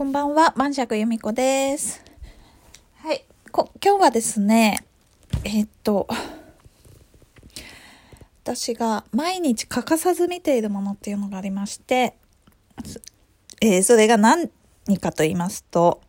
[0.00, 2.02] こんばんは、晩酌由美子です。
[3.02, 4.78] はい、こ今日はですね、
[5.44, 6.08] えっと、
[8.42, 12.16] 私が毎日欠かさず見ているものっていうのがありまして、
[13.60, 14.48] えーそれが何
[14.98, 16.00] かと言いますと、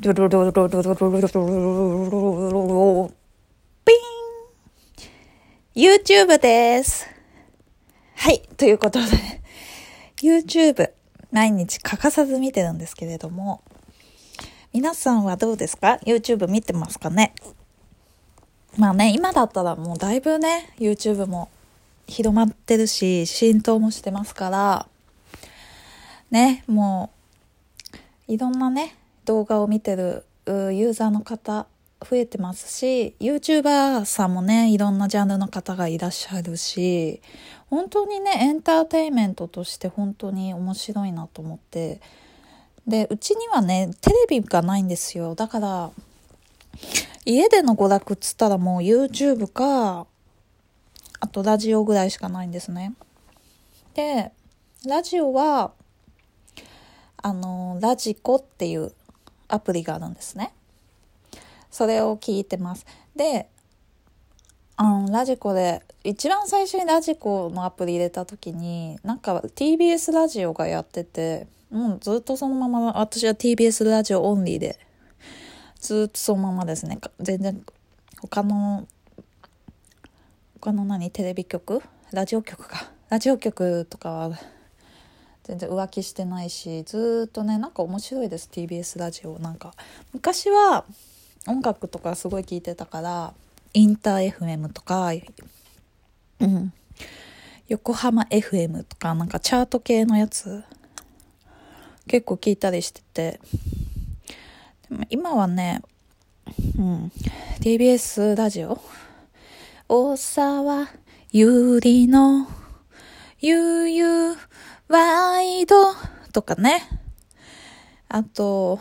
[0.00, 3.12] ルルルルルルルルルルルルルルル
[3.84, 5.92] ピーン
[6.32, 7.06] !YouTube です。
[8.14, 9.06] はい、ということで、
[10.22, 10.97] YouTube
[11.30, 13.62] 毎日欠かさず見てるんですけれども、
[14.72, 17.34] 皆さんはどうですか ?YouTube 見てますかね？
[18.76, 21.50] まあね、今だったらもうだいぶね、YouTube も
[22.06, 24.86] 広まってるし、浸透もしてますから、
[26.30, 27.10] ね、も
[28.28, 31.66] う、いろんなね、動画を見てるユーザーの方、
[32.00, 37.20] 増えてますし、YouTuber さんもね、いろんなジャンルの方がいらっしゃるし、
[37.70, 42.00] 本当にね、エンターテインメントとして本当に面白いなと思って、
[42.86, 45.34] で、うちにはね、テレビがないんですよ。
[45.34, 45.90] だから、
[47.26, 50.06] 家での娯楽っつったらもう YouTube か、
[51.20, 52.94] あとラジオぐらいしかないんですね。
[53.94, 54.32] で、
[54.86, 55.72] ラジオは、
[57.20, 58.92] あの、ラジコっていう
[59.48, 60.54] アプリがあるんですね。
[61.70, 62.86] それを聞いてます。
[63.16, 63.48] で、
[64.76, 74.78] あの、ラジコで、一番最初にラジコのアプリ入れた時に、なんか TBS ラジオがやってて、もうずっとそのまま、私は TBS ラジオオンリーで、
[75.80, 76.98] ずっとそのままですね。
[77.20, 77.64] 全然、
[78.20, 78.86] 他の、
[80.60, 81.82] 他の何テレビ局？
[82.12, 82.90] ラジオ局か。
[83.10, 84.38] ラジオ局とかは、
[85.42, 89.38] 全然浮気してないし、ずっとね、なんか面白いです、TBS ラジオ。
[89.38, 89.74] なんか、
[90.12, 90.84] 昔は
[91.48, 93.34] 音楽とかすごい聞いてたから、
[93.72, 95.10] インター FM とか、
[96.40, 96.72] うん、
[97.68, 100.62] 横浜 FM とか、なんかチャート系のやつ、
[102.06, 103.40] 結構聞いたりしてて、
[104.90, 105.82] でも今はね、
[106.78, 107.12] うん、
[107.60, 108.80] TBS ラジオ？
[109.88, 110.88] 大沢
[111.30, 112.46] ゆりの
[113.40, 114.34] ゆゆ
[114.88, 115.76] ワイド
[116.32, 116.82] とかね。
[118.08, 118.80] あと、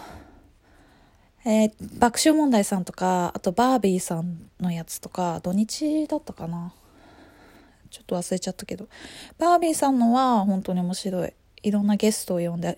[1.49, 6.73] えー爆笑問題さんとか、あとバービーさんのやつとか、土日だったかな。
[7.89, 8.89] ちょっと忘れちゃったけど。
[9.37, 11.33] バービーさんのは本当に面白い。
[11.63, 12.77] いろんなゲストを呼んで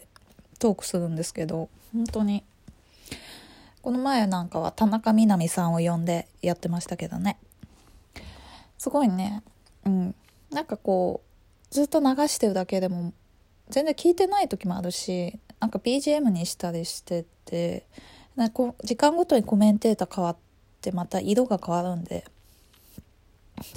[0.60, 2.44] トークするんですけど、本当に。
[3.82, 7.40] この前なんかは田中みな実さんを呼んでやってましたけどね。
[8.78, 9.42] すごいね。
[9.86, 10.16] うん。
[10.52, 11.22] なんかこ
[11.72, 13.14] う、ずっと流してるだけでも、
[13.70, 17.88] 全然聞いてない時もあるし、なんか BGM にしたりしてて、
[18.40, 20.38] なこ時間ごとにコメンテーター変わっ
[20.82, 22.26] てまた色が変わるんで、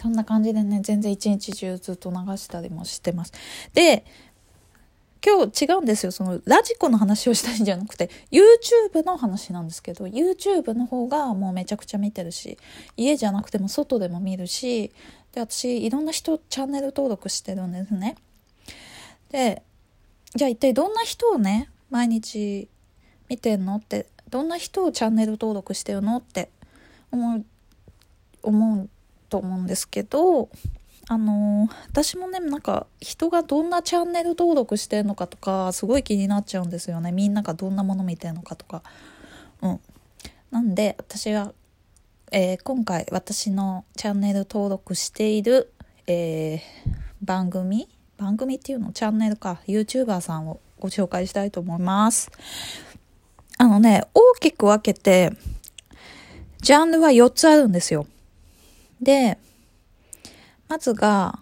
[0.00, 3.32] そんな感じでね、全然一日中ずっと流したりもしてます。
[3.74, 4.04] で、
[5.24, 6.12] 今日違うんですよ。
[6.12, 12.56] そのラジコの話をしたいんじゃなくて、YouTube の話なんですけど、YouTube の方がもうめちゃくちゃ見てるし、
[12.96, 14.92] 家じゃなくても外でも見るし、
[15.32, 18.16] で、私いろんな人チャンネル登録してるんですね。
[19.30, 19.62] で、
[20.36, 22.68] じゃあ一体どんな人をね、毎日
[23.28, 26.48] 見てんのって、どんな人をチャンネル登録してるのって
[27.12, 27.44] 思う、
[28.42, 28.88] 思う
[29.28, 30.48] と思うんですけど、
[31.08, 37.12] あのー私もね、なんか人がどんなチャンネル登録してんのかとか、すごい気になっちゃうんですよね。
[37.12, 38.82] みんながどんなもの見てんのかとか。
[39.60, 39.80] うん。
[40.50, 41.52] なんで、私は、
[42.30, 45.70] えー今回私のチャンネル登録している、
[46.06, 46.60] えー
[47.22, 48.92] 番組番組っていうの？
[48.92, 52.30] チャンネルか YouTuber さんをご紹介したいと思います。
[53.62, 55.30] あのね、大きく分けて、
[56.62, 58.08] ジャンルは4つあるんですよ。
[59.00, 59.38] で、
[60.66, 61.38] まずが、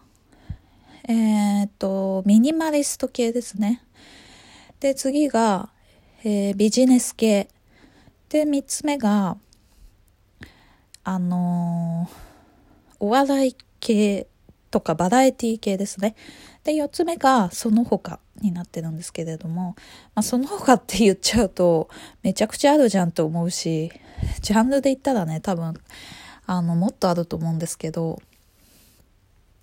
[1.08, 3.82] えーっと、ミニマリスト系ですね。
[4.80, 5.70] で、次が、
[6.22, 7.48] えービジネス系。
[8.28, 9.38] で、3つ目が、
[11.02, 12.16] あのー
[13.02, 14.26] お笑い系
[14.70, 16.14] とかバラエティ系ですね。
[16.64, 19.76] で、4つ目がその他になってるんですけれども、
[20.14, 21.88] まあ、その他って言っちゃうと
[22.22, 23.90] めちゃくちゃあるじゃんと思うし、
[24.40, 25.74] ジャンルで言ったらね、多分、
[26.46, 28.20] あの、もっとあると思うんですけど、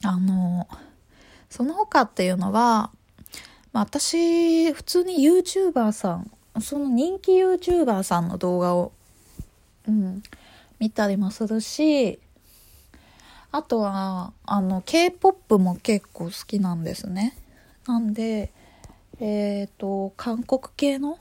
[0.03, 0.67] あの、
[1.49, 2.91] その他っていうのは、
[3.73, 8.91] まあ、私、普通に YouTuber さん、その人気 YouTuber さんの動画を、
[9.87, 10.23] うん、
[10.79, 12.19] 見たりもするし、
[13.51, 17.37] あとは、あの、K-POP も結構好きなんですね。
[17.87, 18.51] なんで、
[19.19, 21.17] えっ、と、韓国系の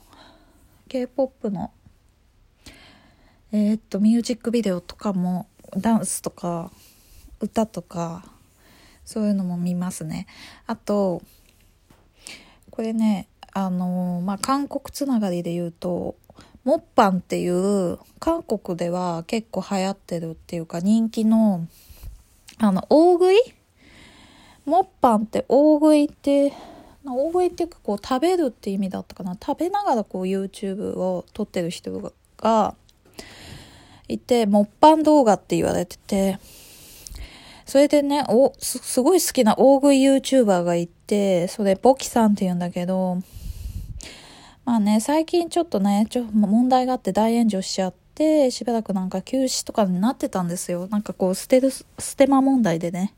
[0.89, 1.71] K-POP の、
[3.51, 5.47] えっ、と、ミュージックビデオとかも、
[5.77, 6.71] ダンスとか、
[7.39, 8.25] 歌とか、
[9.05, 10.27] そういうのも見ますね。
[10.65, 11.21] あと、
[12.71, 16.15] これね、あのまあ、韓国つながりで言うと、
[16.63, 21.67] モッパンっていう、韓国では結構流行ってるっていうか人気の、
[22.59, 23.37] あの、大食い？
[24.65, 26.53] モッパンって大食いって、
[27.05, 29.37] 大食いっていうかこう食べるって意味だったかな。
[29.41, 32.75] 食べながらこう YouTube を撮ってる人が
[34.07, 36.39] いて、モッパン動画って言われてて、
[37.65, 43.21] それでね、お、す、すごい好きな大食い YouTuber がいて、それ、ボキさんって言うんだけど、
[44.65, 48.06] まあね、最近ちょっとね、ちょ、問題があって大炎上しちゃって、
[48.51, 50.87] しばらくなんか休止とかになってたんですよ。
[50.87, 51.85] なんかこう、捨てる、捨
[52.15, 53.13] て間問題でね。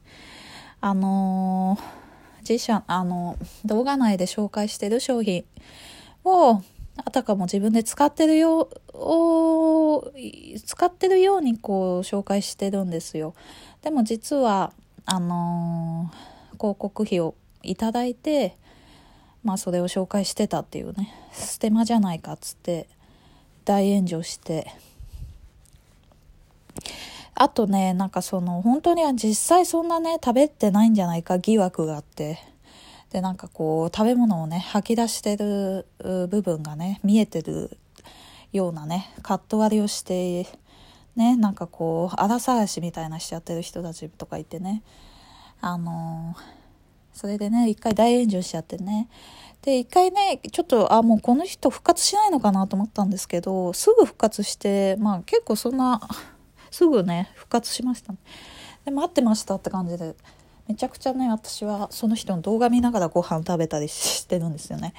[0.82, 5.46] あのー、自社、あの、動画内で紹介してる商品
[6.24, 6.62] を、
[7.06, 13.34] あたかも自分で使ってるよう、使ってるようにこう紹介してるんですよ。
[13.82, 14.74] でも実は、
[15.06, 18.58] あのー、広告費をいただいて、
[19.44, 22.90] まあそれを紹介してたっていうね、ステマじゃないかっつって
[23.64, 24.68] 大炎上して、
[27.36, 32.40] あとね、なんかその本当には実際そんなね、食べてないんじゃないか疑惑があって、
[33.12, 35.88] でなんかこう食べ物をね吐き出してる
[36.28, 37.78] 部分がね見えてる
[38.52, 40.48] ようなねカット割りをして
[41.16, 44.84] ねなんかこう荒探しみたいなしちゃってる人たちとかいてね。
[45.62, 46.38] あの、
[47.12, 49.10] それでね一回大炎上しちゃってね。
[49.62, 56.00] で一回ねちょっとあもうこの人復活しないのかなと思ったんですけどすぐ復活してまあ結構そんな
[56.72, 58.20] すぐね復活しました、ね、
[58.86, 60.16] で待ってましたって感じで
[60.70, 64.94] めちゃくちゃね、私はその人の動画見ながらご飯食べたりしてるんですよね。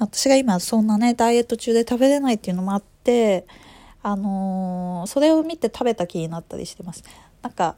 [0.00, 3.46] 私が今そんなね、ダイエット中で食べれないっていうのもあって、
[4.02, 7.04] あのー、それを見て食べた気になったりしてます。
[7.40, 7.76] なんか、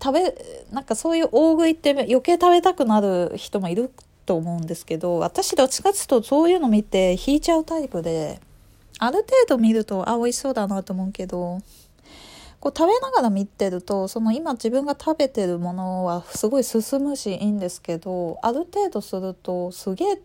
[0.00, 0.34] 食べ、
[0.70, 3.90] なんかそういう大食いって余計食べたくなる人もいる
[4.24, 8.38] と思うんですけど、私どっちかっていうとそういうの見て引いちゃうタイプで、
[9.00, 11.60] ある程度見ると、あ、美味しそうだなと思うけど、
[12.64, 20.22] こう食べながら見てるとその今自分が食べてるものはすごい進むしいいんですけどある程度するとすげえ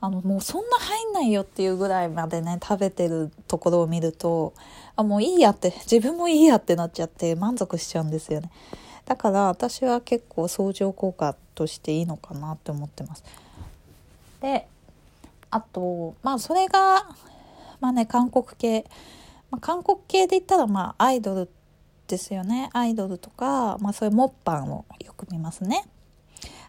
[0.00, 4.52] あのもうそんな入んないよっていうぐらいまでね食べてるところを見ると
[4.96, 8.50] あもういいやって自分もいいやってなっちゃって満足しちゃうんですよね。
[9.04, 13.22] だから私は結構相乗効果としていいのかなって思ってます。
[14.40, 14.66] で
[15.52, 17.06] あとまあそれが
[17.78, 18.84] まあね韓国系、
[19.52, 21.48] まあ、韓国系で言ったらまあアイドル
[22.10, 22.68] ですよね。
[22.72, 25.86] アイドルとか、まあ、そういうモッパンをよく見ますね。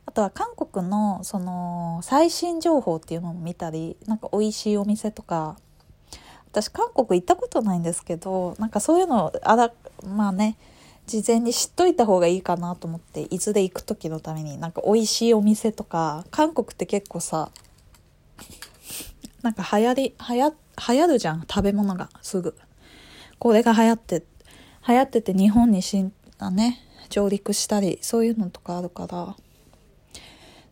[0.06, 5.58] あとは韓国のその最新情報っていうのを見たりなんか美味しいお店とか。
[6.52, 9.72] 私韓国行ったことないんですけどなんかそういうのあら
[10.06, 10.58] まあね
[11.08, 17.52] 事前に知っといた方がいいかなと思って伊豆で行く時のためになんか美味しいお店とか韓国って結構さ
[19.42, 20.54] なんか流行り流行
[20.90, 22.54] 流行るじゃん食べ物がすぐ。
[23.40, 24.24] これが流行って
[24.88, 26.80] 流行ってて日本にしんあね
[27.10, 29.36] 上陸したりそういうのとかあるから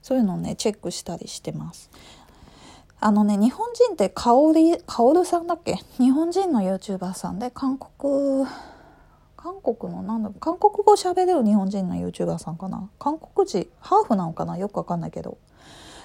[0.02, 1.92] そういうのをねチェックしたりしてます。
[3.02, 5.76] あのね日本人ってかおりかおるさんだっけ？
[5.98, 8.46] 日本人の YouTuber さんで韓国
[9.38, 12.90] 韓国のなんだ韓国語喋れる日本人の YouTuber さんかな？
[13.00, 14.58] 韓国人ハーフなのかな？
[14.58, 15.38] よくわかんないけど。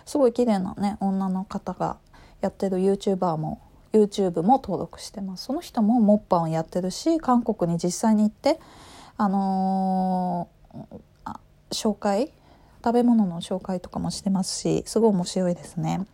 [0.04, 1.96] すごい綺麗なね女の方が
[2.42, 3.60] やってる YouTuber も
[3.94, 5.44] YouTube も登録してます。
[5.44, 8.58] その人もモッパンをやってるし韓国に実際に行って
[9.16, 11.34] あのー、
[11.70, 12.32] 紹介
[12.84, 16.06] 食べ物の紹介とかもしてますしすごい面白いですね。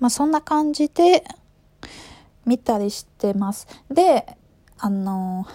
[0.00, 1.22] まあそんな感じで
[2.46, 3.66] 見たりしてます。
[3.90, 4.36] で
[4.78, 5.46] あの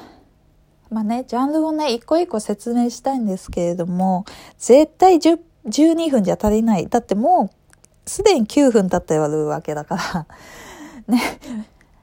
[0.92, 4.26] ー、まあねジャンルをね一個一個説明したいんですけれども
[4.60, 6.88] 絶対10 12分じゃ足りない。
[6.88, 7.61] だってもう
[8.12, 10.28] すでに9分経ってるわけだから。
[11.08, 11.22] ね。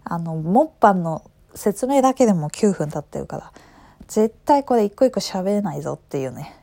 [0.04, 1.22] あのモッパンの
[1.54, 3.52] 説明だけでも9分経ってるから。
[4.06, 6.56] 絶対これ一個一個喋れないぞっていうね。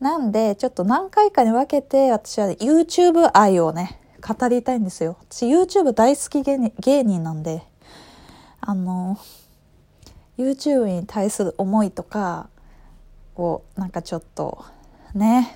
[0.00, 5.18] なんでちょっと何回かに分けて私は YouTube 愛をね語りたいんですよ。
[5.28, 7.66] 私 YouTube 大好き芸人芸人なんで。
[8.62, 9.18] あの
[10.38, 12.48] YouTube に対する思いとか
[13.36, 14.64] をなんかちょっと
[15.12, 15.54] ね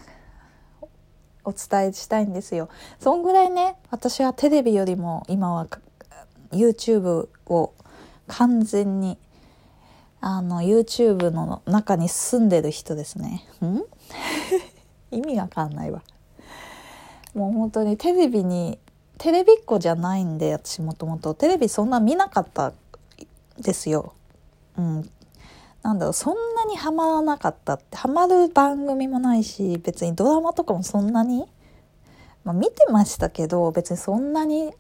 [1.45, 2.69] お伝えしたいんですよ。
[3.01, 5.67] そんぐらいね、私はテレビよりも今は
[6.51, 7.73] YouTube を
[8.27, 9.19] 完全に
[10.21, 13.45] あの YouTube の中に住んでる人ですね。
[13.65, 13.83] ん？
[15.11, 16.03] 意味わかんないわ。
[17.35, 18.79] もう本当にテレビに、
[19.19, 22.73] テレビっ子じゃないんで、私もともとテレビそんな見なかった
[23.59, 24.13] ですよ。
[24.79, 25.11] うん。
[25.83, 31.47] なんだろう、そんなにハマらなかったって、ハマる番組もないし、別にドラマとかもそんなに
[32.45, 34.73] まあ、見てましたけど別にそんなに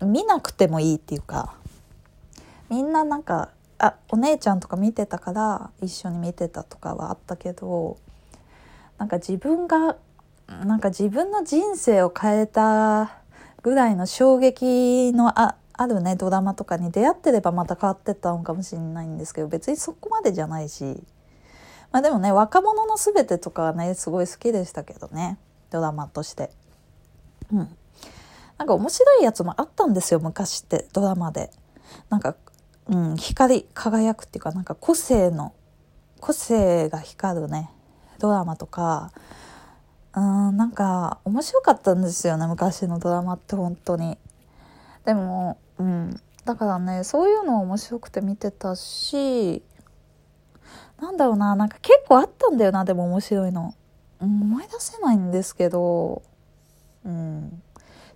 [0.00, 1.54] 見なくてもいいっていうか
[2.68, 7.96] みんななんかあお姉ちゃんとか見てたから一緒に見てたとかはあったけど
[8.98, 9.96] なんか自分が
[10.64, 13.18] なんか自分の人生を変えた
[13.62, 21.02] ぐらいの衝撃のああるねドラマとかに出会ってればまた変わってったのかもしれないんですけど別にそこまでじゃないし。
[21.90, 25.38] まあでもね若者のすべてとかはねすごい好きでしたけどね
[25.70, 26.50] ドラマとして。
[27.52, 27.76] うん。
[28.58, 31.50] なんか面白いやつもあったんですよ昔ってドラマで。
[32.10, 32.34] なんか、
[32.88, 35.54] うん、光り輝くっていうかなんか個性の
[36.20, 37.70] 個性が光るね
[38.18, 39.12] ドラマとか。
[40.16, 44.18] うんなんか面白かったんですよね昔のドラマって本当に。
[45.04, 46.20] でもうん。
[46.44, 49.62] だからねそういうの面白くて見てたし
[50.98, 53.74] なんだろうななんか結構あったんだよなでも面白いの、
[54.18, 56.22] 思い出せないんですけど
[57.04, 57.62] うん。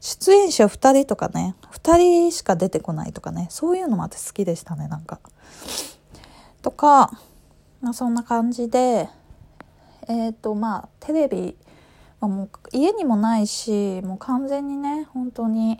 [0.01, 5.21] 出演者2人とかね2人しか出てこないとかねそういうのも私好きでしたねなんか。
[6.61, 7.13] とか
[7.81, 9.09] まあそんな感じで
[10.09, 11.57] えっ、ー、とまあテレビ、
[12.21, 15.79] まあ、もう家にもないしもう完全にね本当に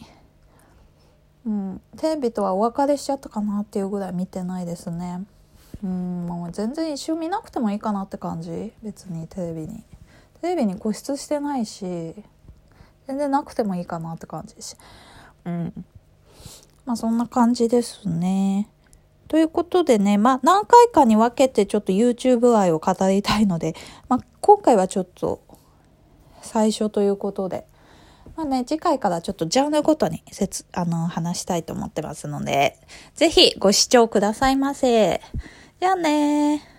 [1.47, 1.81] うん。
[1.97, 5.25] テレビとはお別れしちゃったかなっていうぐらい見てないですね。
[5.83, 6.27] うん。
[6.27, 8.73] もう全然一生見なくてもいいかなって感じ。
[8.83, 9.83] 別にテレビに。
[10.43, 11.85] テレビに固執してないし
[13.07, 14.77] 全然なくてもいいかなって感じです
[15.45, 15.85] うん。
[16.85, 18.69] まあそんな感じですね。
[19.29, 23.75] ということでね、まあ何回かに分けてちょっと YouTube 愛を語りたいので、
[24.09, 25.41] まあ今回はちょっと
[26.43, 27.65] 最初ということで、
[28.37, 32.79] まあね、次回からちょっとジャンルごとに説、あの、話したいと思ってますので、
[33.15, 35.21] ぜひご視聴くださいませ。
[35.81, 36.72] じゃあね